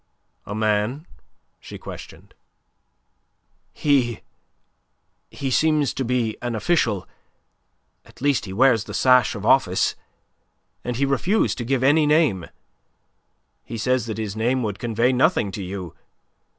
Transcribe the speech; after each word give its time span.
"A 0.47 0.55
man?" 0.55 1.05
she 1.59 1.77
questioned. 1.77 2.33
"He... 3.71 4.21
he 5.29 5.51
seems 5.51 5.93
to 5.93 6.03
be 6.03 6.37
an 6.41 6.55
official; 6.55 7.07
at 8.03 8.19
least 8.19 8.45
he 8.45 8.51
wears 8.51 8.85
the 8.85 8.95
sash 8.95 9.35
of 9.35 9.45
office. 9.45 9.93
And 10.83 10.95
he 10.95 11.05
refuses 11.05 11.53
to 11.53 11.63
give 11.63 11.83
any 11.83 12.07
name; 12.07 12.47
he 13.63 13.77
says 13.77 14.07
that 14.07 14.17
his 14.17 14.35
name 14.35 14.63
would 14.63 14.79
convey 14.79 15.13
nothing 15.13 15.51
to 15.51 15.61
you. 15.61 15.93